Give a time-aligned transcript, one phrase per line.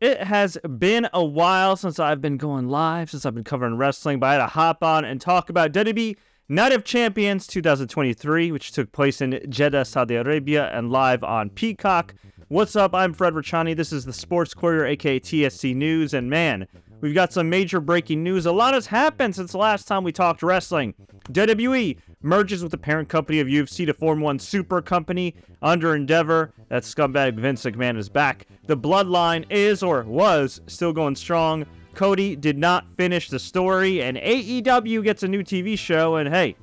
[0.00, 4.20] it has been a while since I've been going live, since I've been covering wrestling,
[4.20, 6.16] but I had to hop on and talk about WWE
[6.48, 12.14] Night of Champions 2023, which took place in Jeddah, Saudi Arabia, and live on Peacock.
[12.48, 12.94] What's up?
[12.94, 13.74] I'm Fred Richani.
[13.74, 16.68] This is the Sports Courier, aka TSC News, and man,
[17.00, 18.44] we've got some major breaking news.
[18.44, 20.94] A lot has happened since the last time we talked wrestling.
[21.30, 26.52] WWE merges with the parent company of UFC to form one super company under Endeavor.
[26.68, 28.46] That scumbag Vince McMahon is back.
[28.66, 31.66] The bloodline is or was still going strong.
[31.94, 36.56] Cody did not finish the story, and AEW gets a new TV show, and hey,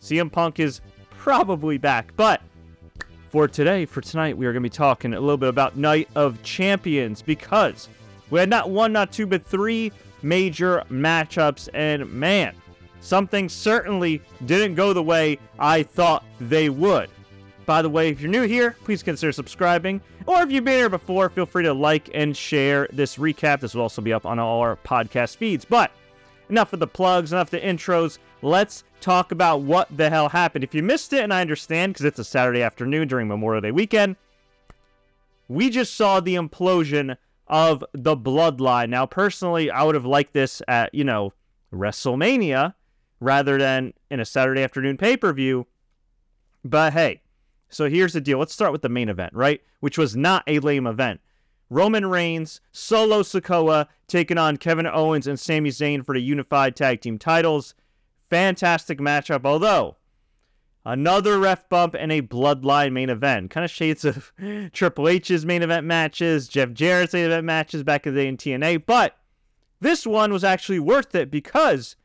[0.00, 0.80] CM Punk is
[1.10, 2.12] probably back.
[2.16, 2.40] But
[3.28, 6.08] for today, for tonight, we are going to be talking a little bit about Night
[6.16, 7.88] of Champions because
[8.30, 9.92] we had not one, not two, but three
[10.22, 12.54] major matchups, and man,
[13.02, 17.10] something certainly didn't go the way I thought they would.
[17.66, 20.00] By the way, if you're new here, please consider subscribing.
[20.26, 23.60] Or if you've been here before, feel free to like and share this recap.
[23.60, 25.64] This will also be up on all our podcast feeds.
[25.64, 25.92] But
[26.48, 28.18] enough of the plugs, enough of the intros.
[28.42, 30.64] Let's talk about what the hell happened.
[30.64, 33.70] If you missed it, and I understand because it's a Saturday afternoon during Memorial Day
[33.70, 34.16] weekend,
[35.48, 37.16] we just saw the implosion
[37.46, 38.88] of the bloodline.
[38.88, 41.32] Now, personally, I would have liked this at, you know,
[41.72, 42.74] WrestleMania
[43.22, 45.66] rather than in a Saturday afternoon pay per view.
[46.64, 47.22] But hey,
[47.68, 48.38] so here's the deal.
[48.38, 49.62] Let's start with the main event, right?
[49.80, 51.20] Which was not a lame event.
[51.70, 57.00] Roman Reigns, Solo Sikoa taking on Kevin Owens and Sami Zayn for the unified tag
[57.00, 57.74] team titles.
[58.28, 59.96] Fantastic matchup, although
[60.84, 63.50] another ref bump and a bloodline main event.
[63.50, 64.32] Kind of shades of
[64.72, 68.36] Triple H's main event matches, Jeff Jarrett's main event matches back in the day in
[68.36, 69.16] TNA, but
[69.80, 71.96] this one was actually worth it because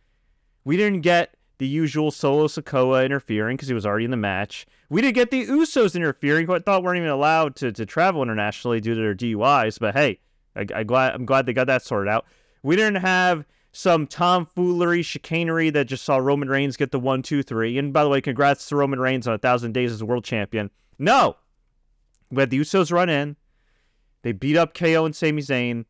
[0.68, 4.68] we didn't get the usual Solo Sikoa interfering because he was already in the match.
[4.90, 8.22] We didn't get the Usos interfering, who I thought weren't even allowed to, to travel
[8.22, 9.80] internationally due to their DUIs.
[9.80, 10.20] But hey,
[10.58, 12.26] I, I glad, I'm glad they got that sorted out.
[12.64, 17.44] We didn't have some tomfoolery, chicanery that just saw Roman Reigns get the one, two,
[17.44, 17.78] three.
[17.78, 20.70] And by the way, congrats to Roman Reigns on a thousand days as world champion.
[21.00, 21.38] No,
[22.30, 23.38] we had the Usos run in.
[24.22, 25.86] They beat up KO and Sami Zayn,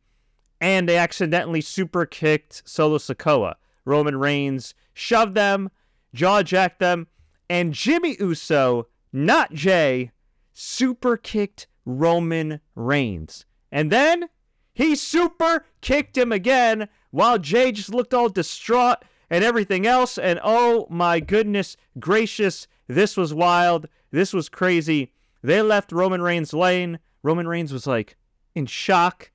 [0.60, 3.56] and they accidentally super kicked Solo Sikoa.
[3.88, 5.70] Roman Reigns shoved them,
[6.14, 7.08] jaw jacked them,
[7.48, 10.12] and Jimmy Uso, not Jay,
[10.52, 13.46] super kicked Roman Reigns.
[13.72, 14.28] And then
[14.74, 20.18] he super kicked him again while Jay just looked all distraught and everything else.
[20.18, 23.88] And oh my goodness gracious, this was wild.
[24.10, 25.12] This was crazy.
[25.42, 26.98] They left Roman Reigns' lane.
[27.22, 28.16] Roman Reigns was like
[28.54, 29.30] in shock.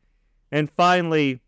[0.52, 1.42] And finally,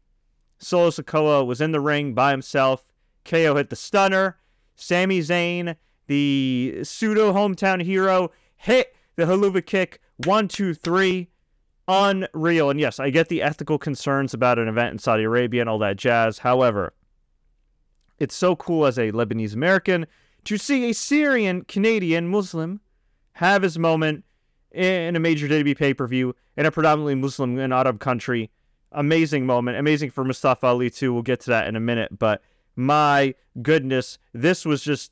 [0.57, 2.83] Solo Sikoa was in the ring by himself.
[3.25, 4.37] KO hit the stunner.
[4.75, 5.75] Sami Zayn
[6.07, 10.01] the pseudo hometown hero hit the Helluva kick.
[10.17, 11.29] One, two, three.
[11.87, 12.69] Unreal.
[12.69, 15.79] And yes, I get the ethical concerns about an event in Saudi Arabia and all
[15.79, 16.39] that jazz.
[16.39, 16.93] However,
[18.17, 20.07] it's so cool as a Lebanese American
[20.45, 22.81] to see a Syrian Canadian Muslim
[23.33, 24.23] have his moment
[24.71, 28.49] in a major WWE pay per view in a predominantly Muslim and Arab country.
[28.91, 29.77] Amazing moment.
[29.77, 31.13] Amazing for Mustafa Ali, too.
[31.13, 32.17] We'll get to that in a minute.
[32.17, 32.41] But
[32.75, 35.11] my goodness, this was just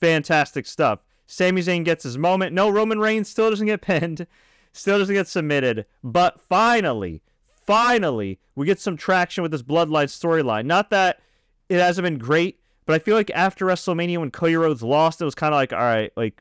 [0.00, 1.00] fantastic stuff.
[1.26, 2.54] Sami Zayn gets his moment.
[2.54, 4.26] No, Roman Reigns still doesn't get pinned,
[4.72, 5.86] still doesn't get submitted.
[6.02, 7.22] But finally,
[7.66, 10.66] finally, we get some traction with this Bloodline storyline.
[10.66, 11.20] Not that
[11.68, 15.24] it hasn't been great, but I feel like after WrestleMania when Cody Rhodes lost, it
[15.24, 16.40] was kind of like, all right, like,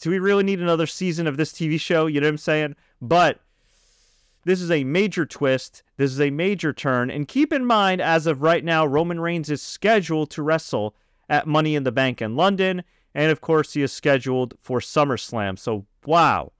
[0.00, 2.06] do we really need another season of this TV show?
[2.06, 2.76] You know what I'm saying?
[3.00, 3.40] But
[4.44, 5.82] this is a major twist.
[5.96, 7.10] This is a major turn.
[7.10, 10.94] And keep in mind, as of right now, Roman Reigns is scheduled to wrestle
[11.28, 12.82] at Money in the Bank in London.
[13.14, 15.58] And of course, he is scheduled for SummerSlam.
[15.58, 16.52] So, wow,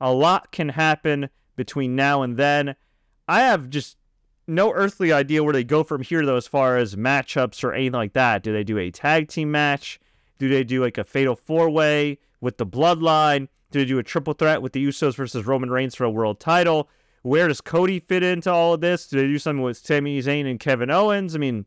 [0.00, 2.74] a lot can happen between now and then.
[3.28, 3.96] I have just
[4.46, 7.92] no earthly idea where they go from here, though, as far as matchups or anything
[7.92, 8.42] like that.
[8.42, 10.00] Do they do a tag team match?
[10.38, 13.48] Do they do like a fatal four way with the bloodline?
[13.70, 16.40] Do they do a triple threat with the Usos versus Roman Reigns for a world
[16.40, 16.90] title?
[17.22, 19.06] Where does Cody fit into all of this?
[19.06, 21.34] Do they do something with Sami Zayn and Kevin Owens?
[21.34, 21.66] I mean,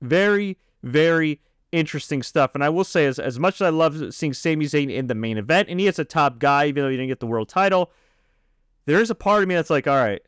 [0.00, 1.40] very, very
[1.72, 2.54] interesting stuff.
[2.54, 5.14] And I will say, as, as much as I love seeing Sami Zayn in the
[5.14, 7.48] main event, and he is a top guy, even though he didn't get the world
[7.48, 7.90] title,
[8.86, 10.22] there is a part of me that's like, all right,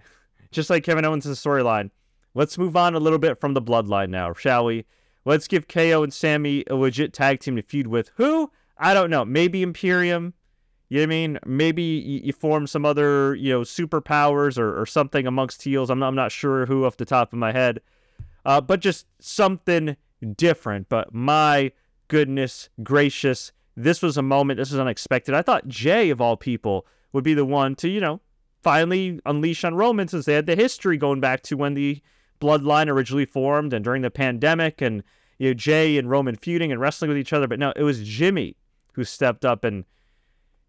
[0.50, 1.90] just like Kevin Owens' storyline,
[2.34, 4.84] let's move on a little bit from the bloodline now, shall we?
[5.24, 8.10] Let's give KO and Sami a legit tag team to feud with.
[8.16, 8.50] Who?
[8.78, 9.24] I don't know.
[9.24, 10.34] Maybe Imperium.
[10.88, 11.38] You know what I mean?
[11.44, 15.90] Maybe you, form some other, you know, superpowers or, or something amongst heels.
[15.90, 17.80] I'm not, I'm not sure who off the top of my head.
[18.44, 19.96] Uh, but just something
[20.36, 20.88] different.
[20.88, 21.72] But my
[22.06, 24.58] goodness gracious, this was a moment.
[24.58, 25.34] This was unexpected.
[25.34, 28.20] I thought Jay, of all people, would be the one to, you know,
[28.62, 32.00] finally unleash on Roman since they had the history going back to when the
[32.40, 35.02] bloodline originally formed and during the pandemic and
[35.38, 37.46] you know Jay and Roman feuding and wrestling with each other.
[37.46, 38.56] But no, it was Jimmy
[38.92, 39.84] who stepped up and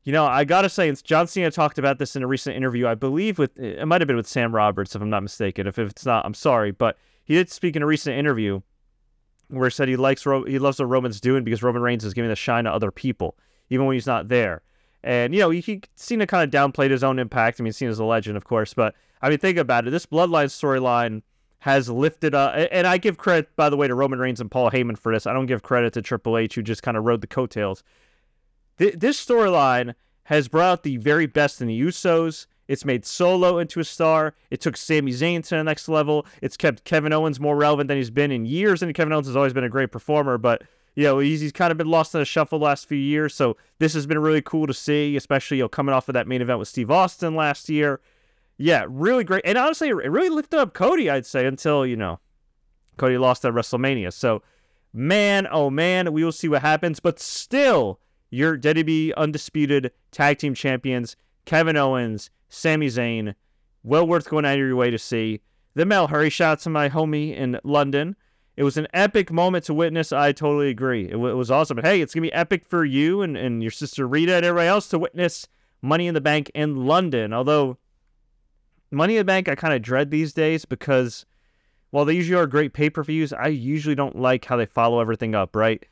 [0.08, 2.88] you know, I gotta say, John Cena talked about this in a recent interview.
[2.88, 5.68] I believe with it might have been with Sam Roberts, if I'm not mistaken.
[5.68, 8.62] If, it's not, I'm sorry, but he did speak in a recent interview
[9.50, 12.30] where he said he likes he loves what Roman's doing because Roman Reigns is giving
[12.30, 13.38] the shine to other people,
[13.70, 14.62] even when he's not there.
[15.04, 17.60] And you know, he, he Cena kind of downplayed his own impact.
[17.60, 19.92] I mean, Cena's a legend, of course, but I mean, think about it.
[19.92, 21.22] This Bloodline storyline
[21.60, 24.72] has lifted up, and I give credit, by the way, to Roman Reigns and Paul
[24.72, 25.28] Heyman for this.
[25.28, 27.84] I don't give credit to Triple H, who just kind of rode the coattails
[28.78, 32.48] this storyline has brought out the very best in the Usos.
[32.68, 34.36] It's made Solo into a star.
[34.52, 36.26] It took Sami Zayn to the next level.
[36.42, 38.84] It's kept Kevin Owens more relevant than he's been in years.
[38.84, 40.64] And Kevin Owens has always been a great performer, but
[40.96, 43.34] you know he's, he's kind of been lost in a shuffle the last few years.
[43.34, 46.28] So this has been really cool to see, especially you know coming off of that
[46.28, 48.02] main event with Steve Austin last year.
[48.58, 49.44] Yeah, really great.
[49.46, 51.10] And honestly, it really lifted up Cody.
[51.10, 52.20] I'd say until you know
[52.98, 54.12] Cody lost at WrestleMania.
[54.12, 54.42] So
[54.92, 57.00] man, oh man, we will see what happens.
[57.00, 61.16] But still your WWE undisputed tag team champions,
[61.46, 63.36] Kevin Owens, Sami Zayn.
[63.84, 65.42] Well worth going out of your way to see.
[65.76, 68.16] The Mel Hurry shout out to my homie in London.
[68.58, 70.12] It was an epic moment to witness.
[70.12, 71.06] I totally agree.
[71.06, 71.76] It, w- it was awesome.
[71.76, 74.46] But hey, it's going to be epic for you and, and your sister Rita and
[74.46, 75.48] everybody else to witness
[75.82, 77.34] Money in the Bank in London.
[77.34, 77.78] Although,
[78.90, 81.28] Money in the Bank, I kind of dread these days because
[81.92, 85.00] while they usually are great pay per views, I usually don't like how they follow
[85.00, 85.86] everything up, right?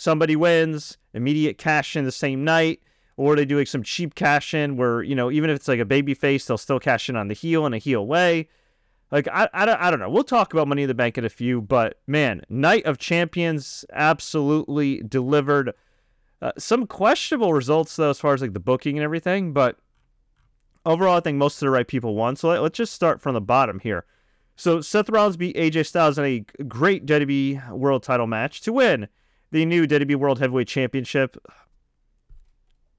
[0.00, 2.80] Somebody wins, immediate cash in the same night,
[3.18, 5.78] or they do like some cheap cash in where, you know, even if it's like
[5.78, 8.48] a baby face, they'll still cash in on the heel in a heel way.
[9.10, 10.08] Like, I, I, don't, I don't know.
[10.08, 13.84] We'll talk about Money in the Bank in a few, but man, Night of Champions
[13.92, 15.74] absolutely delivered.
[16.40, 19.76] Uh, some questionable results, though, as far as like the booking and everything, but
[20.86, 22.36] overall, I think most of the right people won.
[22.36, 24.06] So let, us just start from the bottom here.
[24.56, 29.06] So Seth Rollins beat AJ Styles in a great WWE World Title match to win
[29.50, 31.36] the new WWE World Heavyweight Championship.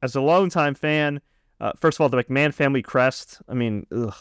[0.02, 1.22] As a longtime fan,
[1.60, 3.42] uh, first of all, the McMahon family crest.
[3.48, 4.16] I mean, ugh.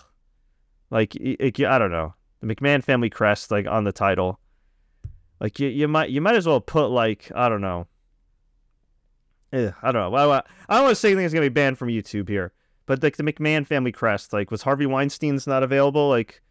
[0.91, 4.41] like it, it, I don't know the McMahon family crest like on the title.
[5.41, 7.87] Like you, you might you might as well put like I don't know.
[9.53, 10.17] Ugh, I don't know.
[10.17, 10.39] I,
[10.69, 12.53] I don't want to say anything gonna be banned from YouTube here,
[12.87, 16.09] but like the McMahon family crest, like was Harvey Weinstein's not available?
[16.09, 16.43] Like,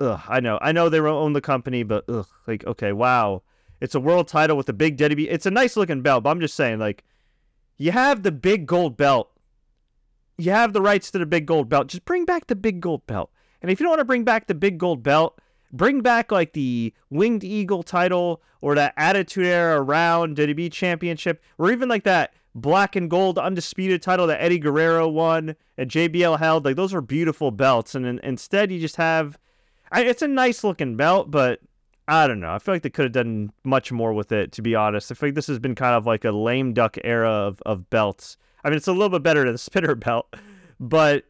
[0.00, 3.42] ugh, I know, I know they own the company, but ugh, like okay, wow.
[3.84, 5.26] It's a world title with a big Deddy.
[5.30, 7.04] It's a nice looking belt, but I'm just saying, like,
[7.76, 9.30] you have the big gold belt.
[10.38, 11.88] You have the rights to the big gold belt.
[11.88, 13.30] Just bring back the big gold belt.
[13.60, 15.38] And if you don't want to bring back the big gold belt,
[15.70, 21.70] bring back like the Winged Eagle title or that Attitude Era round WWE Championship, or
[21.70, 26.64] even like that black and gold undisputed title that Eddie Guerrero won and JBL held.
[26.64, 29.38] Like those are beautiful belts, and, and instead you just have.
[29.92, 31.60] I, it's a nice looking belt, but
[32.06, 32.52] I don't know.
[32.52, 35.10] I feel like they could have done much more with it, to be honest.
[35.10, 37.88] I feel like this has been kind of like a lame duck era of, of
[37.88, 38.36] belts.
[38.62, 40.34] I mean, it's a little bit better than the spinner belt,
[40.78, 41.24] but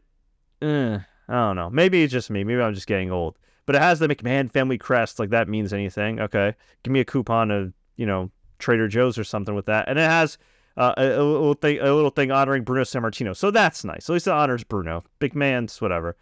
[0.63, 0.99] eh,
[1.29, 1.71] I don't know.
[1.71, 2.45] Maybe it's just me.
[2.45, 3.39] Maybe I'm just getting old.
[3.67, 6.21] But it has the McMahon family crest, like that means anything.
[6.21, 9.99] Okay, give me a coupon of you know Trader Joe's or something with that, and
[9.99, 10.37] it has
[10.77, 13.35] uh, a, a, little thing, a little thing honoring Bruno Sammartino.
[13.35, 14.11] So that's nice.
[14.11, 15.05] At least it honors Bruno.
[15.19, 16.17] Big man's whatever.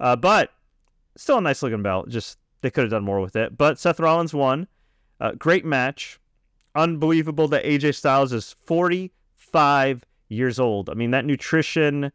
[0.00, 0.50] Uh, but
[1.16, 2.08] still a nice looking belt.
[2.08, 3.58] Just they could have done more with it.
[3.58, 4.66] But Seth Rollins won.
[5.20, 6.18] Uh, great match.
[6.74, 10.88] Unbelievable that AJ Styles is 45 years old.
[10.88, 12.10] I mean, that nutrition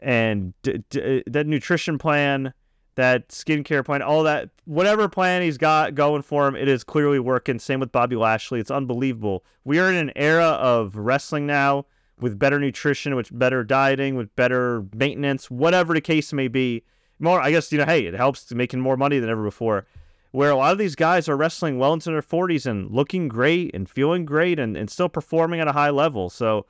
[0.00, 2.52] and d- d- that nutrition plan,
[2.96, 7.20] that skincare plan, all that, whatever plan he's got going for him, it is clearly
[7.20, 7.58] working.
[7.58, 8.58] Same with Bobby Lashley.
[8.58, 9.44] It's unbelievable.
[9.64, 11.86] We are in an era of wrestling now
[12.18, 16.82] with better nutrition, with better dieting, with better maintenance, whatever the case may be
[17.18, 17.40] more.
[17.40, 19.86] I guess you know, hey, it helps making more money than ever before.
[20.32, 23.74] Where a lot of these guys are wrestling well into their 40s and looking great
[23.74, 26.28] and feeling great and, and still performing at a high level.
[26.28, 26.66] So,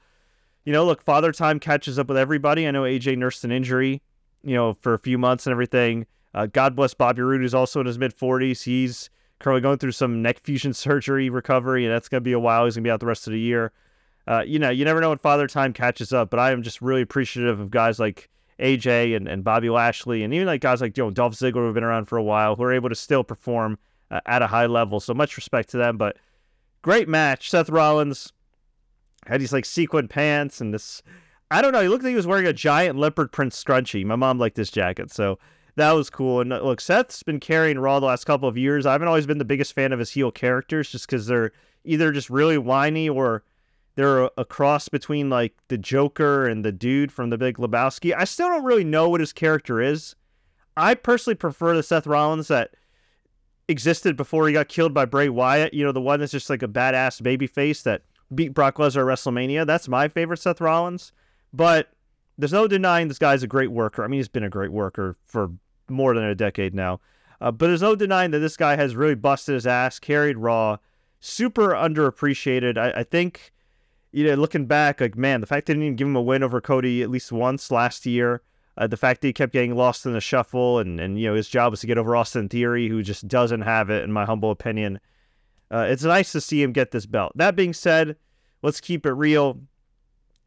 [0.64, 2.68] you know, look, father time catches up with everybody.
[2.68, 4.02] I know AJ nursed an injury,
[4.44, 6.06] you know, for a few months and everything.
[6.32, 8.62] Uh, God bless Bobby Roode, who's also in his mid 40s.
[8.62, 9.10] He's
[9.40, 12.66] currently going through some neck fusion surgery recovery, and that's going to be a while.
[12.66, 13.72] He's going to be out the rest of the year.
[14.28, 16.82] Uh, you know, you never know when father time catches up, but I am just
[16.82, 18.28] really appreciative of guys like
[18.60, 21.74] AJ and, and Bobby Lashley, and even like guys like you know Dolph Ziggler who've
[21.74, 23.78] been around for a while, who are able to still perform
[24.10, 25.00] uh, at a high level.
[25.00, 25.96] So much respect to them.
[25.96, 26.16] But
[26.82, 27.50] great match.
[27.50, 28.32] Seth Rollins
[29.26, 31.02] had these like sequin pants and this.
[31.50, 31.82] I don't know.
[31.82, 34.04] He looked like he was wearing a giant leopard print scrunchie.
[34.04, 35.38] My mom liked this jacket, so
[35.76, 36.40] that was cool.
[36.40, 38.86] And uh, look, Seth's been carrying Raw the last couple of years.
[38.86, 41.52] I haven't always been the biggest fan of his heel characters, just because they're
[41.84, 43.44] either just really whiny or
[43.96, 48.14] they're a, cross between like the Joker and the dude from the Big Lebowski.
[48.16, 50.14] I still don't really know what his character is.
[50.76, 52.74] I personally prefer the Seth Rollins that
[53.68, 55.74] existed before he got killed by Bray Wyatt.
[55.74, 58.02] You know, the one that's just like a badass baby face that
[58.34, 59.66] beat Brock Lesnar at WrestleMania.
[59.66, 61.12] That's my favorite Seth Rollins.
[61.52, 61.88] But
[62.36, 64.04] there's no denying this guy's a great worker.
[64.04, 65.50] I mean, he's been a great worker for
[65.88, 67.00] more than a decade now.
[67.40, 70.78] Uh, but there's no denying that this guy has really busted his ass, carried Raw,
[71.20, 72.76] super underappreciated.
[72.78, 73.52] I, I think,
[74.16, 76.42] you know, looking back, like, man, the fact they didn't even give him a win
[76.42, 78.40] over Cody at least once last year,
[78.78, 81.34] uh, the fact that he kept getting lost in the shuffle, and, and, you know,
[81.34, 84.24] his job was to get over Austin Theory, who just doesn't have it, in my
[84.24, 85.00] humble opinion.
[85.70, 87.32] Uh, it's nice to see him get this belt.
[87.34, 88.16] That being said,
[88.62, 89.60] let's keep it real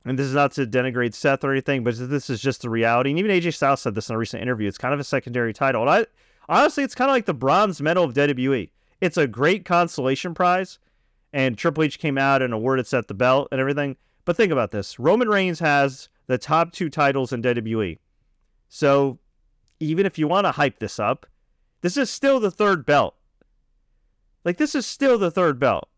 [0.06, 3.12] and this is not to denigrate Seth or anything, but this is just the reality.
[3.12, 4.68] And even AJ Styles said this in a recent interview.
[4.68, 5.82] It's kind of a secondary title.
[5.82, 6.06] And I
[6.48, 8.72] honestly, it's kind of like the bronze medal of WWE.
[9.02, 10.80] It's a great consolation prize,
[11.34, 13.98] and Triple H came out and awarded Seth the belt and everything.
[14.26, 17.98] But think about this: Roman Reigns has the top two titles in WWE.
[18.68, 19.20] So
[19.80, 21.26] even if you want to hype this up,
[21.82, 23.16] this is still the third belt.
[24.46, 25.90] Like this is still the third belt.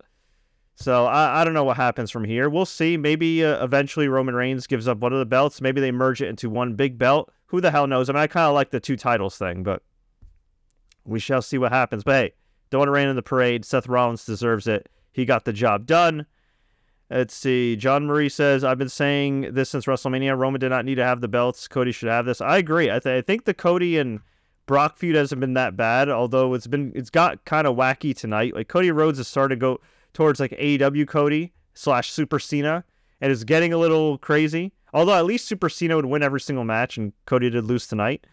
[0.75, 2.49] So I, I don't know what happens from here.
[2.49, 2.97] We'll see.
[2.97, 5.61] Maybe uh, eventually Roman Reigns gives up one of the belts.
[5.61, 7.31] Maybe they merge it into one big belt.
[7.47, 8.09] Who the hell knows?
[8.09, 9.83] I mean, I kind of like the two titles thing, but
[11.05, 12.03] we shall see what happens.
[12.03, 12.33] But hey,
[12.69, 13.65] don't want to rain in the parade.
[13.65, 14.89] Seth Rollins deserves it.
[15.11, 16.25] He got the job done.
[17.09, 17.75] Let's see.
[17.75, 20.37] John Marie says, I've been saying this since WrestleMania.
[20.37, 21.67] Roman did not need to have the belts.
[21.67, 22.39] Cody should have this.
[22.39, 22.89] I agree.
[22.89, 24.21] I, th- I think the Cody and
[24.65, 28.55] Brock feud hasn't been that bad, although it's been it's got kind of wacky tonight.
[28.55, 29.81] Like Cody Rhodes has started to go
[30.13, 32.85] towards like AEW Cody slash Super Cena,
[33.19, 34.71] and it's getting a little crazy.
[34.93, 38.25] Although at least Super Cena would win every single match, and Cody did lose tonight.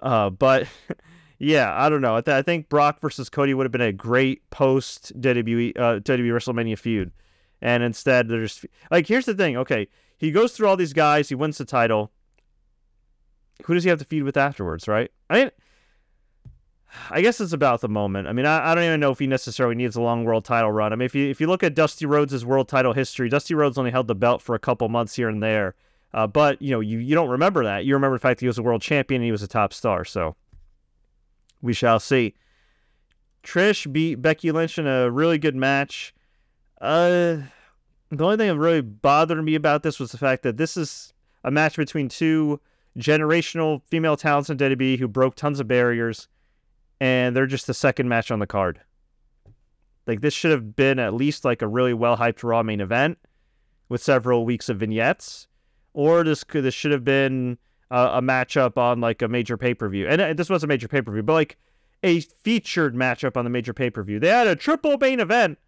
[0.00, 0.66] Uh, but
[1.38, 2.16] yeah, I don't know.
[2.16, 6.00] I, th- I, think Brock versus Cody would have been a great post WWE uh,
[6.00, 7.12] WWE WrestleMania feud,
[7.60, 9.56] and instead they're just like here's the thing.
[9.56, 12.10] Okay, he goes through all these guys, he wins the title.
[13.64, 15.10] Who does he have to feud with afterwards, right?
[15.30, 15.50] I mean,
[17.10, 18.28] I guess it's about the moment.
[18.28, 20.72] I mean, I, I don't even know if he necessarily needs a long world title
[20.72, 20.92] run.
[20.92, 23.78] I mean, if you if you look at Dusty Rhodes' world title history, Dusty Rhodes
[23.78, 25.74] only held the belt for a couple months here and there.
[26.14, 27.84] Uh, but you know, you, you don't remember that.
[27.84, 29.74] You remember the fact that he was a world champion and he was a top
[29.74, 30.04] star.
[30.04, 30.34] So
[31.66, 32.34] we shall see.
[33.42, 36.14] Trish beat Becky Lynch in a really good match.
[36.80, 37.38] Uh,
[38.10, 41.12] the only thing that really bothered me about this was the fact that this is
[41.44, 42.60] a match between two
[42.98, 46.28] generational female talents in WWE who broke tons of barriers
[47.00, 48.80] and they're just the second match on the card.
[50.06, 53.18] Like this should have been at least like a really well hyped Raw main event
[53.88, 55.48] with several weeks of vignettes,
[55.94, 57.58] or this could this should have been
[57.90, 60.06] a, a matchup on like a major pay per view.
[60.08, 61.56] And uh, this was a major pay per view, but like
[62.02, 64.18] a featured matchup on the major pay per view.
[64.18, 65.58] They had a triple main event,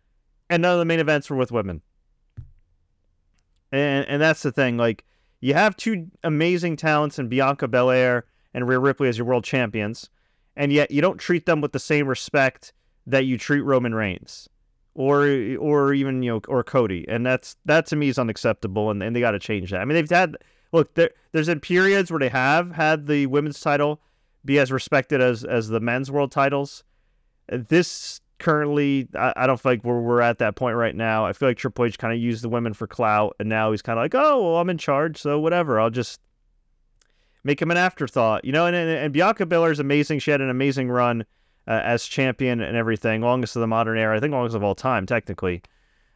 [0.51, 1.83] and none of the main events were with women.
[3.73, 4.77] And and that's the thing.
[4.77, 5.05] Like
[5.41, 10.09] you have two amazing talents in Bianca Belair and Rhea Ripley as your world champions
[10.59, 12.75] and yet you don't treat them with the same respect
[13.07, 14.49] that you treat Roman Reigns
[14.95, 15.23] or
[15.59, 19.17] or even you know or Cody, and that's that to me is unacceptable, and, and
[19.17, 19.81] they got to change that.
[19.81, 20.37] I mean, they've had
[20.73, 21.11] look there.
[21.33, 24.01] There's been periods where they have had the women's title
[24.45, 26.85] be as respected as as the men's world titles.
[27.49, 31.27] This currently, I, I don't feel like we're we're at that point right now.
[31.27, 33.83] I feel like Triple H kind of used the women for clout, and now he's
[33.83, 35.81] kind of like, oh, well, I'm in charge, so whatever.
[35.81, 36.21] I'll just
[37.45, 38.45] make him an afterthought.
[38.45, 40.21] You know, and, and, and Bianca Belair is amazing.
[40.21, 41.23] She had an amazing run
[41.67, 44.17] uh, as champion and everything, longest of the modern era.
[44.17, 45.63] I think longest of all time, technically.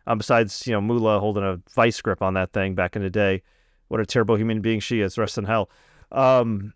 [0.07, 3.11] Um, besides, you know, Moolah holding a vice grip on that thing back in the
[3.11, 3.43] day.
[3.93, 5.19] What a terrible human being she is.
[5.19, 5.69] Rest in hell.
[6.11, 6.73] Um,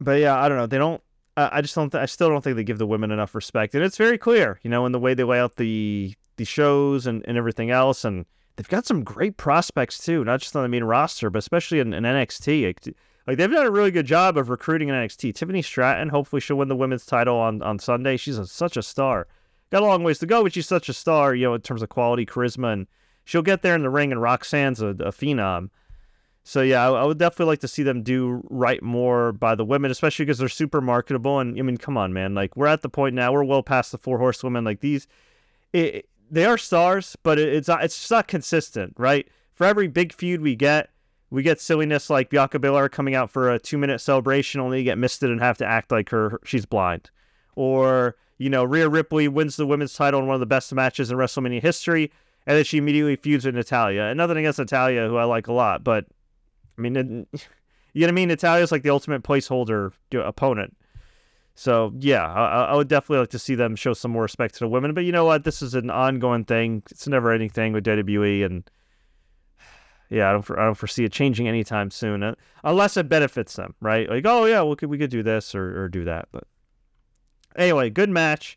[0.00, 0.66] but yeah, I don't know.
[0.66, 1.02] They don't.
[1.36, 1.90] I just don't.
[1.90, 4.58] Th- I still don't think they give the women enough respect, and it's very clear,
[4.62, 8.06] you know, in the way they lay out the the shows and, and everything else.
[8.06, 8.24] And
[8.56, 11.92] they've got some great prospects too, not just on the main roster, but especially in,
[11.92, 12.94] in NXT.
[13.26, 15.34] Like they've done a really good job of recruiting in NXT.
[15.34, 18.16] Tiffany Stratton, hopefully she'll win the women's title on, on Sunday.
[18.16, 19.26] She's a, such a star.
[19.70, 21.82] Got a long ways to go, but she's such a star, you know, in terms
[21.82, 22.86] of quality, charisma, and
[23.26, 24.10] she'll get there in the ring.
[24.10, 25.68] And Roxanne's a, a phenom.
[26.48, 29.66] So yeah, I, I, would definitely like to see them do right more by the
[29.66, 31.40] women, especially because they're super marketable.
[31.40, 33.30] And I mean, come on, man, like we're at the point now.
[33.30, 34.64] We're well past the four horsewomen.
[34.64, 35.06] Like these,
[35.74, 37.84] it, they are stars, but it, it's not.
[37.84, 39.28] It's just not consistent, right?
[39.52, 40.88] For every big feud we get,
[41.28, 44.96] we get silliness like Bianca Belair coming out for a two minute celebration, only get
[44.96, 47.10] misted and have to act like her she's blind.
[47.56, 51.10] Or, you know, Rhea Ripley wins the women's title in one of the best matches
[51.10, 52.10] in WrestleMania history,
[52.46, 54.04] and then she immediately feuds with Natalya.
[54.04, 56.06] And nothing against Natalya, who I like a lot, but
[56.78, 56.94] I mean,
[57.92, 58.28] you know what I mean?
[58.28, 60.76] Natalya's like the ultimate placeholder opponent.
[61.58, 64.60] So yeah, I, I, would definitely like to see them show some more respect to
[64.60, 64.94] the women.
[64.94, 65.42] But you know what?
[65.42, 66.84] This is an ongoing thing.
[66.88, 68.70] It's a never ending thing with WWE, and
[70.08, 73.74] yeah, I don't I don't foresee it changing anytime soon, uh, unless it benefits them,
[73.80, 74.08] right?
[74.08, 76.28] Like, oh yeah, we could we could do this or, or do that.
[76.30, 76.44] But
[77.56, 78.56] anyway, good match.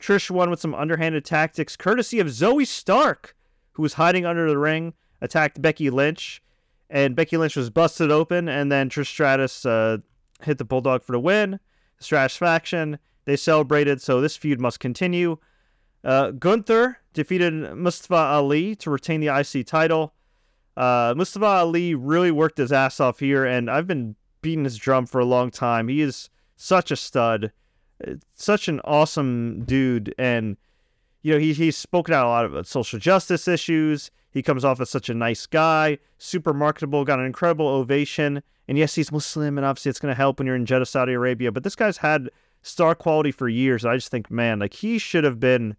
[0.00, 3.36] Trish won with some underhanded tactics, courtesy of Zoey Stark,
[3.74, 6.42] who was hiding under the ring, attacked Becky Lynch,
[6.90, 9.98] and Becky Lynch was busted open, and then Trish Stratus uh,
[10.42, 11.60] hit the Bulldog for the win.
[12.00, 15.38] Stratus faction they celebrated, so this feud must continue.
[16.02, 20.14] Uh, Gunther defeated Mustafa Ali to retain the IC title.
[20.76, 25.06] Uh, Mustafa Ali really worked his ass off here, and I've been beating his drum
[25.06, 25.88] for a long time.
[25.88, 27.52] He is such a stud,
[28.34, 30.56] such an awesome dude, and
[31.22, 34.10] you know he he's spoken out a lot about social justice issues.
[34.30, 38.42] He comes off as such a nice guy, super marketable, got an incredible ovation.
[38.68, 41.12] And yes, he's Muslim, and obviously it's going to help when you're in Jeddah, Saudi
[41.12, 41.50] Arabia.
[41.50, 42.30] But this guy's had
[42.62, 43.84] star quality for years.
[43.84, 45.76] I just think, man, like he should have been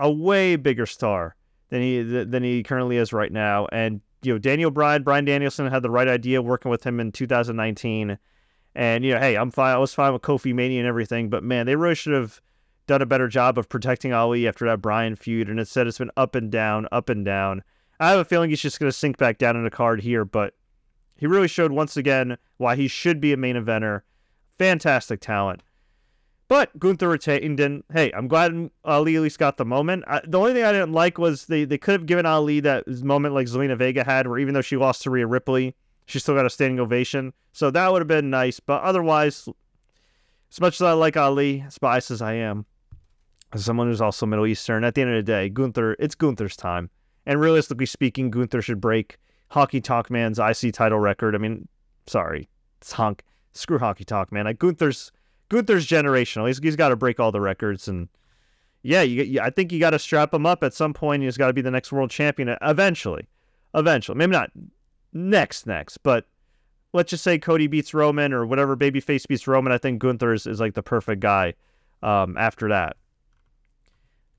[0.00, 1.36] a way bigger star
[1.68, 3.66] than he than he currently is right now.
[3.72, 7.12] And you know, Daniel Bryan, Bryan Danielson had the right idea working with him in
[7.12, 8.18] 2019.
[8.74, 9.74] And you know, hey, I'm fine.
[9.74, 12.40] I was fine with Kofi Mania and everything, but man, they really should have
[12.86, 15.48] done a better job of protecting Ali after that Bryan feud.
[15.48, 17.62] And instead, it's been up and down, up and down.
[17.98, 20.24] I have a feeling he's just going to sink back down in the card here,
[20.24, 20.54] but
[21.16, 24.02] he really showed once again why he should be a main eventer.
[24.58, 25.62] Fantastic talent.
[26.48, 30.04] But Gunther retained, and hey, I'm glad Ali at least got the moment.
[30.06, 32.86] I, the only thing I didn't like was they, they could have given Ali that
[33.02, 35.74] moment like Zelina Vega had, where even though she lost to Rhea Ripley,
[36.04, 37.32] she still got a standing ovation.
[37.52, 38.60] So that would have been nice.
[38.60, 39.48] But otherwise,
[40.52, 42.64] as much as I like Ali, as biased as I am,
[43.52, 46.56] as someone who's also Middle Eastern, at the end of the day, Gunther, it's Gunther's
[46.56, 46.90] time.
[47.24, 49.18] And realistically speaking, Gunther should break
[49.52, 51.34] Honky Tonk Man's IC title record.
[51.34, 51.68] I mean,
[52.06, 52.48] sorry,
[52.80, 53.22] it's honk.
[53.52, 54.44] Screw Hockey Talk Man.
[54.44, 55.10] Like Gunther's
[55.48, 56.46] Gunther's generational.
[56.46, 58.08] He's, he's got to break all the records, and
[58.82, 61.22] yeah, you, I think you got to strap him up at some point.
[61.22, 63.26] He's got to be the next world champion eventually.
[63.74, 64.50] Eventually, maybe not
[65.12, 66.26] next next, but
[66.92, 69.72] let's just say Cody beats Roman or whatever babyface beats Roman.
[69.72, 71.54] I think Gunther is, is like the perfect guy
[72.02, 72.96] um, after that.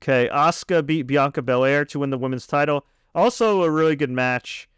[0.00, 2.86] Okay, Asuka beat Bianca Belair to win the women's title.
[3.14, 4.68] Also a really good match.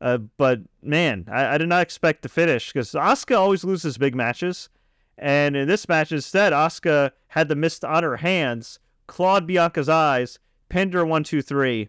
[0.00, 4.14] Uh, but man, I, I, did not expect the finish because Asuka always loses big
[4.14, 4.68] matches.
[5.16, 10.40] And in this match, instead, Asuka had the mist on her hands, clawed Bianca's eyes,
[10.68, 11.88] pinned her one, two, three.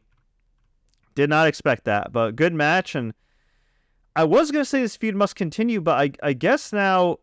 [1.15, 2.93] Did not expect that, but good match.
[2.93, 3.13] And
[4.15, 7.17] I was going to say this feud must continue, but I, I guess now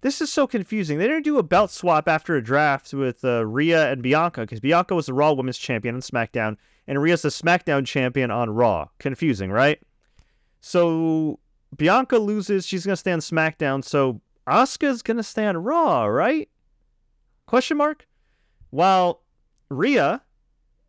[0.00, 0.98] this is so confusing.
[0.98, 4.60] They didn't do a belt swap after a draft with uh, Rhea and Bianca because
[4.60, 8.88] Bianca was the Raw Women's Champion on SmackDown, and Rhea's the SmackDown Champion on Raw.
[8.98, 9.80] Confusing, right?
[10.60, 11.38] So
[11.76, 12.66] Bianca loses.
[12.66, 13.84] She's going to stay on SmackDown.
[13.84, 16.48] So Asuka's gonna stay on Raw, right?
[17.46, 18.06] Question mark.
[18.70, 19.22] While
[19.68, 20.22] Rhea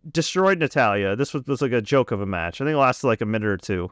[0.10, 1.16] destroyed Natalya.
[1.16, 2.60] this was, was like a joke of a match.
[2.60, 3.92] I think it lasted like a minute or two.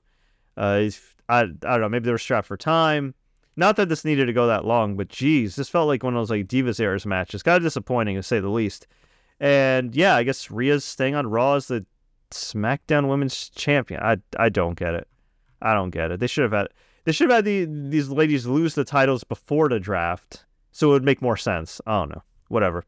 [0.57, 0.89] Uh,
[1.27, 1.89] I I don't know.
[1.89, 3.13] Maybe they were strapped for time.
[3.59, 6.21] Not that this needed to go that long, but geez, this felt like one of
[6.21, 7.43] those like Divas eras matches.
[7.43, 8.87] Kind of disappointing to say the least.
[9.37, 11.85] And yeah, I guess Rhea's staying on Raw as the
[12.31, 14.01] SmackDown Women's Champion.
[14.01, 15.09] I I don't get it.
[15.61, 16.21] I don't get it.
[16.21, 16.69] They should have had
[17.03, 20.93] they should have had the, these ladies lose the titles before the draft, so it
[20.93, 21.81] would make more sense.
[21.85, 22.23] I don't know.
[22.47, 22.85] Whatever.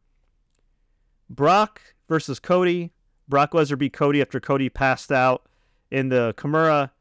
[1.29, 2.93] Brock versus Cody.
[3.27, 5.47] Brock Lesnar beat Cody after Cody passed out
[5.91, 6.91] in the Kimura.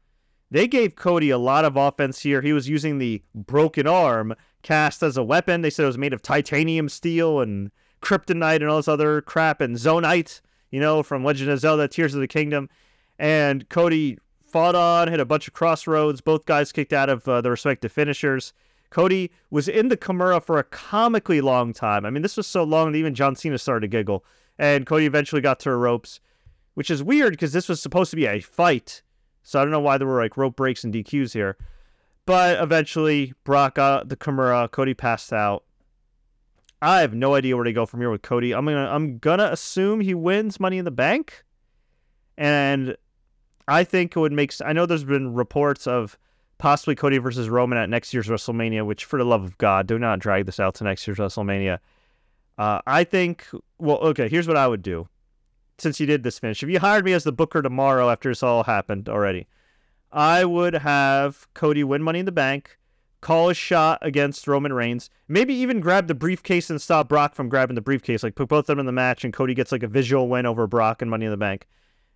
[0.51, 2.41] They gave Cody a lot of offense here.
[2.41, 5.61] He was using the broken arm cast as a weapon.
[5.61, 9.61] They said it was made of titanium steel and kryptonite and all this other crap
[9.61, 12.69] and zonaite, you know, from Legend of Zelda Tears of the Kingdom.
[13.17, 16.19] And Cody fought on, hit a bunch of Cross Rhodes.
[16.19, 18.51] Both guys kicked out of uh, their respective finishers.
[18.89, 22.05] Cody was in the Kimura for a comically long time.
[22.05, 24.25] I mean, this was so long that even John Cena started to giggle.
[24.59, 26.19] And Cody eventually got to the ropes,
[26.73, 29.01] which is weird because this was supposed to be a fight.
[29.43, 31.57] So I don't know why there were like rope breaks and DQs here.
[32.25, 34.69] But eventually, Brock got the Kimura.
[34.69, 35.63] Cody passed out.
[36.81, 38.53] I have no idea where to go from here with Cody.
[38.53, 41.43] I'm gonna I'm gonna assume he wins Money in the Bank,
[42.37, 42.95] and
[43.67, 44.53] I think it would make.
[44.63, 46.17] I know there's been reports of
[46.57, 49.99] possibly Cody versus Roman at next year's WrestleMania, which, for the love of God, do
[49.99, 51.79] not drag this out to next year's WrestleMania.
[52.57, 53.47] Uh, I think.
[53.77, 54.29] Well, okay.
[54.29, 55.07] Here's what I would do.
[55.81, 58.43] Since you did this finish, if you hired me as the booker tomorrow after this
[58.43, 59.47] all happened already,
[60.11, 62.77] I would have Cody win Money in the Bank,
[63.19, 67.49] call a shot against Roman Reigns, maybe even grab the briefcase and stop Brock from
[67.49, 68.21] grabbing the briefcase.
[68.21, 70.45] Like put both of them in the match, and Cody gets like a visual win
[70.45, 71.67] over Brock and Money in the Bank,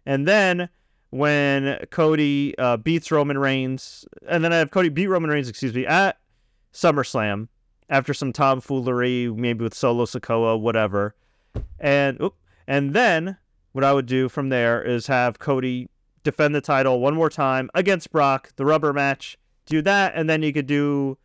[0.05, 0.69] and then
[1.09, 5.73] when Cody uh, beats Roman Reigns, and then I have Cody beat Roman Reigns, excuse
[5.73, 6.19] me, at
[6.71, 7.47] SummerSlam
[7.89, 11.15] after some tomfoolery, maybe with Solo Sikoa, whatever.
[11.79, 12.29] And
[12.67, 13.37] and then
[13.75, 15.89] what I would do from there is have Cody
[16.23, 19.37] defend the title one more time against Brock, the rubber match.
[19.65, 21.17] Do that, and then you could do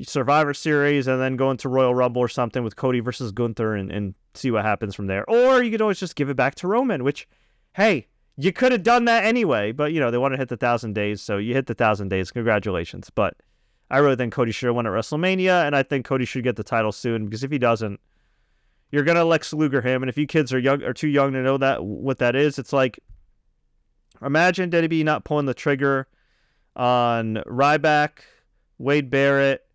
[0.00, 3.90] Survivor Series and then go into Royal Rumble or something with Cody versus Gunther and,
[3.90, 5.28] and see what happens from there.
[5.28, 7.26] Or you could always just give it back to Roman, which,
[7.72, 10.56] hey, you could have done that anyway, but you know, they want to hit the
[10.56, 12.30] thousand days, so you hit the thousand days.
[12.30, 13.10] Congratulations.
[13.12, 13.34] But
[13.90, 16.54] I really think Cody should have won at WrestleMania, and I think Cody should get
[16.54, 17.98] the title soon because if he doesn't,
[18.90, 20.02] you're gonna Lex Luger him.
[20.02, 22.58] And if you kids are young are too young to know that what that is,
[22.58, 22.98] it's like
[24.22, 26.08] imagine Debbie not pulling the trigger
[26.76, 28.20] on Ryback,
[28.78, 29.66] Wade Barrett,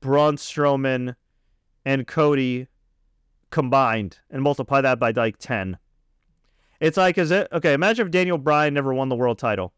[0.00, 1.16] Braun Strowman,
[1.84, 2.68] and Cody
[3.50, 5.78] combined and multiply that by like 10.
[6.80, 7.72] It's like, is it okay?
[7.72, 9.72] Imagine if Daniel Bryan never won the world title,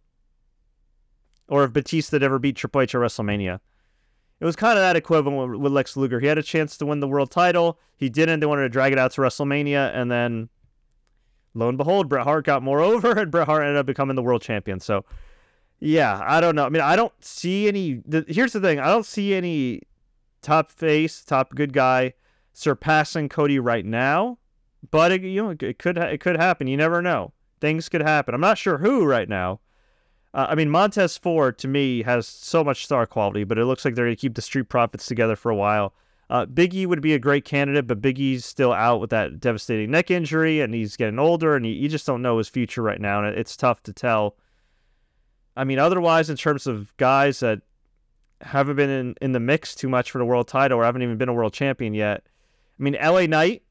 [1.49, 3.61] or if Batista never beat Triple H at WrestleMania.
[4.41, 6.19] It was kind of that equivalent with, Lex Luger.
[6.19, 7.79] He had a chance to win the world title.
[7.97, 8.41] He didn't.
[8.41, 10.49] They wanted to drag it out to WrestleMania, and then
[11.53, 14.23] lo and behold, Bret Hart got more over, and Bret Hart ended up becoming the
[14.23, 14.81] world champion.
[14.81, 15.05] So,
[15.79, 16.65] yeah, I don't know.
[16.65, 18.03] I mean, I don't see any.
[18.07, 19.83] The, here's the thing: I don't see any
[20.41, 22.15] top face, top good guy
[22.53, 24.39] surpassing Cody right now.
[24.91, 26.67] But it, you know, it could it could happen.
[26.67, 27.35] You never know.
[27.61, 28.35] Things could happen.
[28.35, 29.61] I'm not sure who right now.
[30.33, 33.85] Uh, I mean, Montez Ford to me has so much star quality, but it looks
[33.85, 35.93] like they're going to keep the Street Profits together for a while.
[36.29, 40.13] Uh, Biggie would be a great candidate, but Biggie's still out with that devastating neck
[40.13, 43.25] injury, and he's getting older, and you, you just don't know his future right now,
[43.25, 44.37] and it's tough to tell.
[45.57, 47.63] I mean, otherwise, in terms of guys that
[48.43, 51.19] haven't been in, in the mix too much for the world title or haven't even
[51.19, 52.23] been a world champion yet,
[52.79, 53.65] I mean, LA Knight,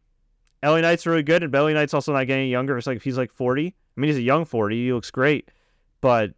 [0.61, 2.77] LA Knight's really good, and LA Knight's also not getting younger.
[2.77, 3.67] It's like if he's like 40.
[3.67, 4.75] I mean, he's a young 40.
[4.75, 5.49] He looks great,
[6.01, 6.33] but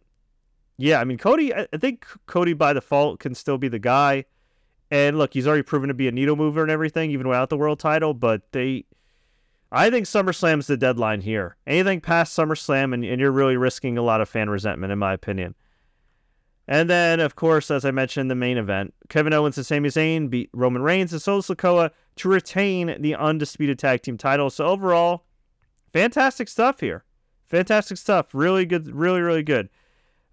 [0.76, 1.54] yeah, I mean, Cody.
[1.54, 4.24] I think Cody by default can still be the guy.
[4.90, 7.56] And look, he's already proven to be a needle mover and everything, even without the
[7.56, 8.12] world title.
[8.12, 8.84] But they,
[9.70, 11.56] I think SummerSlam's the deadline here.
[11.66, 15.14] Anything past SummerSlam, and, and you're really risking a lot of fan resentment, in my
[15.14, 15.54] opinion.
[16.68, 20.28] And then, of course, as I mentioned, the main event Kevin Owens and Sami Zayn
[20.28, 24.50] beat Roman Reigns and Solo Sikoa to retain the undisputed tag team title.
[24.50, 25.24] So, overall,
[25.92, 27.04] fantastic stuff here.
[27.46, 28.34] Fantastic stuff.
[28.34, 28.88] Really good.
[28.94, 29.68] Really, really good.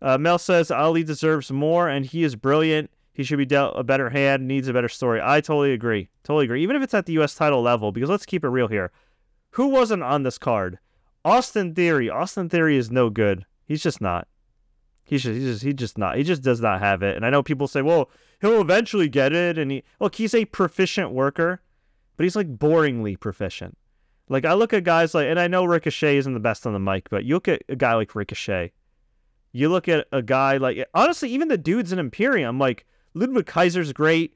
[0.02, 2.90] Uh, Mel says Ali deserves more, and he is brilliant.
[3.12, 5.20] He should be dealt a better hand, needs a better story.
[5.22, 6.10] I totally agree.
[6.24, 6.64] Totally agree.
[6.64, 7.36] Even if it's at the U.S.
[7.36, 8.92] title level, because let's keep it real here.
[9.52, 10.80] Who wasn't on this card?
[11.26, 12.10] Austin Theory.
[12.10, 13.46] Austin Theory is no good.
[13.66, 14.28] He's just not.
[15.04, 16.18] He's just, he's just, he just not.
[16.18, 17.16] He just does not have it.
[17.16, 18.10] And I know people say, well,
[18.42, 19.58] he'll eventually get it.
[19.58, 21.62] And he, look, he's a proficient worker,
[22.16, 23.78] but he's like boringly proficient.
[24.30, 26.80] Like I look at guys like, and I know Ricochet isn't the best on the
[26.80, 28.72] mic, but you look at a guy like Ricochet.
[29.52, 33.94] You look at a guy like, honestly, even the dudes in Imperium, like Ludwig Kaiser's
[33.94, 34.36] great.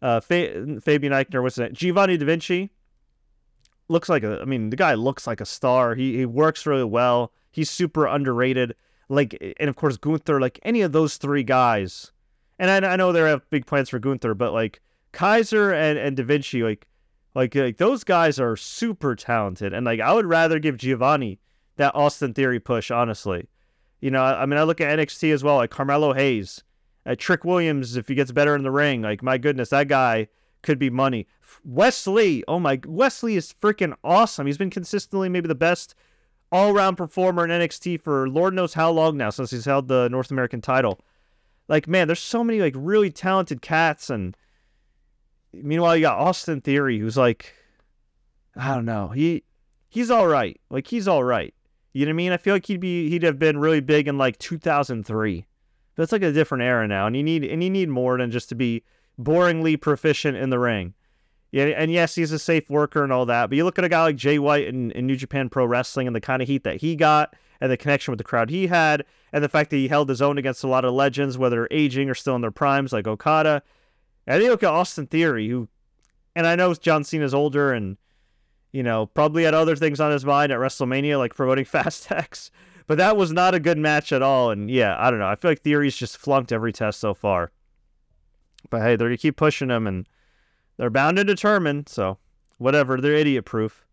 [0.00, 1.72] Uh, Fa- Fabian Aichner, what's that?
[1.72, 2.70] Giovanni Da Vinci
[3.88, 4.40] looks like a.
[4.40, 5.94] I mean, the guy looks like a star.
[5.94, 7.32] He he works really well.
[7.50, 8.74] He's super underrated
[9.08, 12.12] like, and of course Gunther, like any of those three guys.
[12.58, 14.80] And I, I know they have big plans for Gunther, but like
[15.12, 16.86] Kaiser and, and Da Vinci, like,
[17.34, 19.72] like, like those guys are super talented.
[19.72, 21.40] And like, I would rather give Giovanni
[21.76, 23.48] that Austin Theory push, honestly.
[24.04, 26.62] You know, I, mean, I look at NXT as well, like Carmelo Hayes,
[27.06, 30.28] uh, Trick Williams, if he gets better in the ring, like, my goodness, that guy
[30.60, 31.26] could be money.
[31.64, 34.46] Wes Lee, oh my, Wes Lee is freaking awesome.
[34.46, 35.94] He's been consistently maybe the best
[36.52, 40.10] all around performer in NXT for Lord knows how long now since he's held the
[40.10, 41.00] North American title.
[41.66, 44.36] Like, man, there's so many like really talented cats, and
[45.50, 47.54] meanwhile you got Austin Theory, who's like,
[48.54, 49.44] I don't know, he
[49.88, 50.60] he's all right.
[50.68, 51.54] Like he's all right.
[51.94, 52.32] You know what I mean?
[52.32, 55.46] I feel like he'd be he'd have been really big in like 2003.
[55.96, 58.48] That's like a different era now, and you need and you need more than just
[58.50, 58.82] to be
[59.18, 60.94] boringly proficient in the ring.
[61.52, 63.48] Yeah, and yes, he's a safe worker and all that.
[63.48, 66.08] But you look at a guy like Jay White in, in New Japan Pro Wrestling
[66.08, 68.66] and the kind of heat that he got and the connection with the crowd he
[68.66, 71.68] had, and the fact that he held his own against a lot of legends, whether
[71.70, 73.62] aging or still in their primes, like Okada.
[74.26, 75.68] And you look at Austin Theory, who,
[76.34, 77.96] and I know John Cena's older and,
[78.74, 82.50] you know, probably had other things on his mind at WrestleMania, like promoting Fast X.
[82.88, 84.50] But that was not a good match at all.
[84.50, 85.28] And yeah, I don't know.
[85.28, 87.52] I feel like Theory's just flunked every test so far.
[88.70, 90.08] But hey, they're going to keep pushing him and
[90.76, 92.18] they're bound and determined, so
[92.58, 93.00] whatever.
[93.00, 93.86] They're idiot proof.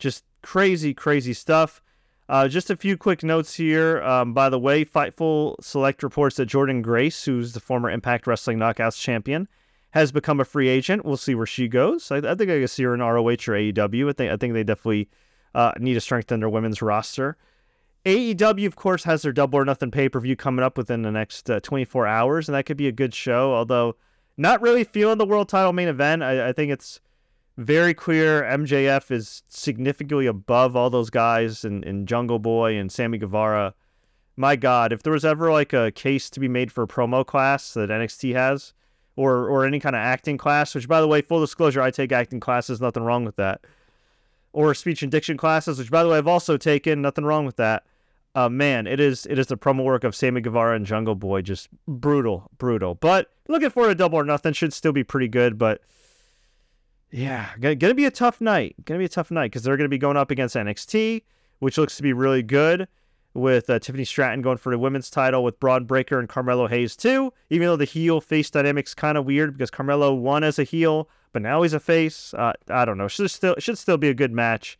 [0.00, 1.80] Just crazy, crazy stuff.
[2.28, 4.02] Uh, just a few quick notes here.
[4.02, 8.58] Um, by the way, Fightful Select reports that Jordynne Grace, who's the former Impact Wrestling
[8.58, 9.46] Knockouts champion,
[9.90, 11.04] has become a free agent.
[11.04, 12.10] We'll see where she goes.
[12.10, 14.10] I, I think I can see her in ROH or AEW.
[14.10, 15.08] I think I think they definitely
[15.54, 17.36] uh, need to strengthen their women's roster.
[18.06, 21.10] AEW, of course, has their Double or Nothing pay per view coming up within the
[21.10, 23.54] next uh, 24 hours, and that could be a good show.
[23.54, 23.96] Although
[24.38, 26.22] not really feeling the world title main event.
[26.22, 27.00] I, I think it's
[27.58, 33.18] very clear MJF is significantly above all those guys and, and Jungle Boy and Sammy
[33.18, 33.74] Guevara.
[34.36, 37.26] my God, if there was ever like a case to be made for a promo
[37.26, 38.72] class that NXT has,
[39.18, 42.12] or or any kind of acting class, which by the way, full disclosure, I take
[42.12, 43.62] acting classes, nothing wrong with that.
[44.52, 47.56] Or speech and diction classes, which by the way, I've also taken, nothing wrong with
[47.56, 47.84] that.
[48.36, 51.42] Uh, man, it is it is the promo work of Sammy Guevara and Jungle Boy,
[51.42, 52.94] just brutal, brutal.
[52.94, 55.80] But looking forward to Double or Nothing should still be pretty good, but
[57.10, 58.76] yeah, gonna, gonna be a tough night.
[58.84, 61.24] Gonna be a tough night because they're gonna be going up against NXT,
[61.58, 62.86] which looks to be really good
[63.34, 66.96] with uh, Tiffany Stratton going for the women's title with Bron Breakker and Carmelo Hayes
[66.96, 67.32] too.
[67.50, 71.08] Even though the heel face dynamic's kind of weird because Carmelo won as a heel,
[71.32, 72.34] but now he's a face.
[72.34, 73.08] Uh, I don't know.
[73.08, 74.78] Should still should still be a good match.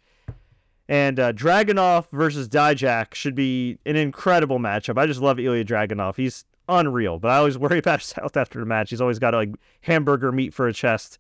[0.89, 4.99] And uh, Dragunov versus Dijak should be an incredible matchup.
[4.99, 6.17] I just love Ilya Dragunov.
[6.17, 8.91] He's unreal, but I always worry about his health after the match.
[8.91, 9.51] He's always got like
[9.83, 11.19] hamburger meat for a chest.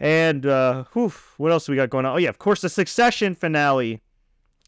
[0.00, 2.14] And uh, whew, what else we got going on?
[2.14, 4.00] Oh yeah, of course the Succession finale,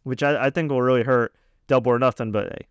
[0.03, 1.33] which I, I think will really hurt
[1.71, 2.33] double or nothing.
[2.33, 2.67] But hey,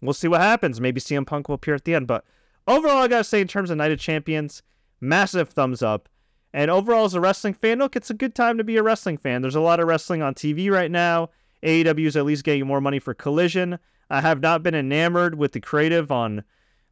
[0.00, 0.80] we'll see what happens.
[0.80, 2.06] Maybe CM Punk will appear at the end.
[2.06, 2.24] But
[2.68, 4.62] overall, I gotta say, in terms of Night of Champions,
[5.00, 6.08] massive thumbs up.
[6.52, 9.16] And overall, as a wrestling fan, look, it's a good time to be a wrestling
[9.16, 9.42] fan.
[9.42, 11.30] There's a lot of wrestling on TV right now.
[11.64, 13.78] AEW is at least getting more money for Collision.
[14.10, 16.44] I have not been enamored with the creative on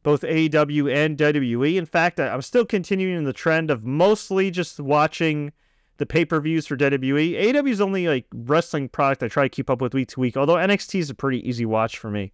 [0.03, 1.77] both AEW and WWE.
[1.77, 5.53] In fact, I'm still continuing the trend of mostly just watching
[6.03, 7.41] the pay per views for WWE.
[7.41, 10.37] AEW is only like wrestling product I try to keep up with week to week,
[10.37, 12.33] although NXT is a pretty easy watch for me.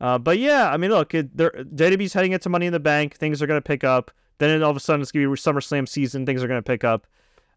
[0.00, 3.16] Uh, but yeah, I mean, look, it, WWE's heading into Money in the Bank.
[3.16, 4.12] Things are going to pick up.
[4.38, 6.24] Then all of a sudden, it's going to be SummerSlam season.
[6.24, 7.08] Things are going to pick up.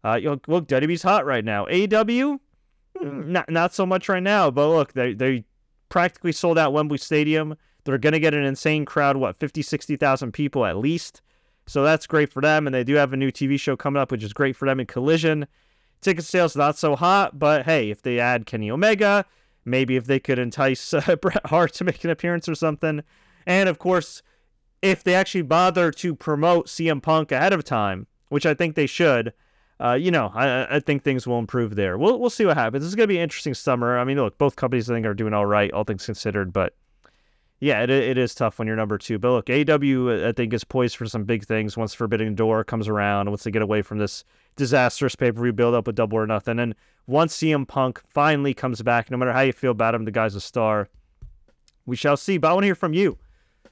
[0.04, 1.66] Uh, you know, look, WWE's hot right now.
[1.66, 2.40] AEW,
[2.98, 4.50] hmm, not not so much right now.
[4.50, 5.44] But look, they they
[5.90, 7.54] practically sold out Wembley Stadium.
[7.84, 11.22] They're going to get an insane crowd, what, 50, 60,000 people at least.
[11.66, 12.66] So that's great for them.
[12.66, 14.80] And they do have a new TV show coming up, which is great for them
[14.80, 15.46] in Collision.
[16.00, 19.24] Ticket sales not so hot, but hey, if they add Kenny Omega,
[19.64, 23.02] maybe if they could entice uh, Bret Hart to make an appearance or something.
[23.46, 24.22] And of course,
[24.82, 28.86] if they actually bother to promote CM Punk ahead of time, which I think they
[28.86, 29.32] should,
[29.80, 31.98] uh, you know, I, I think things will improve there.
[31.98, 32.82] We'll we'll see what happens.
[32.82, 33.98] This is gonna be an interesting summer.
[33.98, 36.74] I mean, look, both companies I think are doing all right, all things considered, but
[37.60, 39.18] yeah, it, it is tough when you're number two.
[39.18, 42.88] But look, AEW I think is poised for some big things once Forbidden Door comes
[42.88, 44.24] around, once they get away from this
[44.56, 46.74] disastrous pay per view build up with Double or Nothing, and
[47.06, 50.34] once CM Punk finally comes back, no matter how you feel about him, the guy's
[50.34, 50.88] a star.
[51.86, 52.36] We shall see.
[52.36, 53.18] But I want to hear from you.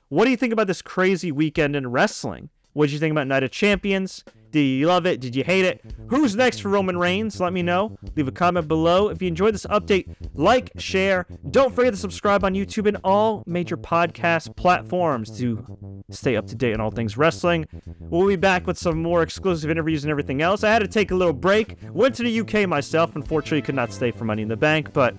[0.09, 2.49] What do you think about this crazy weekend in wrestling?
[2.75, 4.25] What did you think about Night of Champions?
[4.51, 5.21] Did you love it?
[5.21, 5.85] Did you hate it?
[6.09, 7.41] Who's next for Roman Reigns?
[7.41, 7.97] Let me know.
[8.15, 9.09] Leave a comment below.
[9.09, 11.27] If you enjoyed this update, like, share.
[11.51, 15.65] Don't forget to subscribe on YouTube and all major podcast platforms to
[16.11, 17.67] stay up to date on all things wrestling.
[17.99, 20.63] We'll be back with some more exclusive interviews and everything else.
[20.63, 21.77] I had to take a little break.
[21.91, 23.17] Went to the UK myself.
[23.17, 25.17] Unfortunately, could not stay for Money in the Bank, but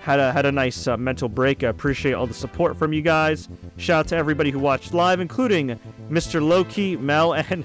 [0.00, 1.62] had a had a nice uh, mental break.
[1.62, 3.48] I appreciate all the support from you guys.
[3.76, 5.78] Shout out to everybody who watched live, including
[6.12, 6.46] Mr.
[6.46, 7.64] Loki, Mel, and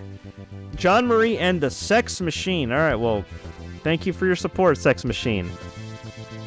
[0.75, 2.71] John Marie and the Sex Machine.
[2.71, 3.25] All right, well,
[3.83, 5.51] thank you for your support, Sex Machine.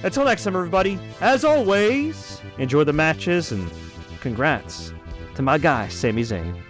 [0.02, 3.70] Until next time, everybody, as always, enjoy the matches and
[4.20, 4.94] congrats
[5.34, 6.69] to my guy, Sami Zayn.